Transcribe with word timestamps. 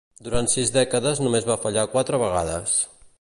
Durant 0.27 0.47
sis 0.53 0.71
dècades 0.77 1.21
només 1.25 1.47
va 1.51 1.59
fallar 1.67 1.87
quatre 1.93 2.25
vegades. 2.25 2.79